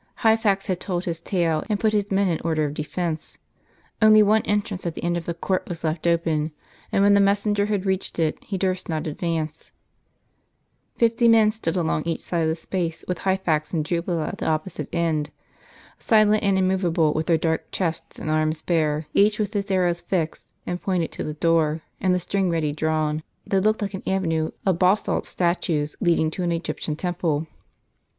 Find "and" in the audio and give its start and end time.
1.69-1.79, 6.91-7.03, 13.75-13.85, 16.41-16.57, 18.17-18.31, 20.65-20.81, 21.99-22.15